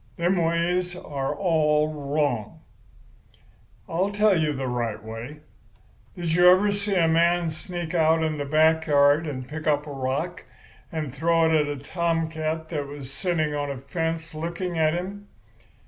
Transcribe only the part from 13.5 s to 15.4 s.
on a fence looking at him?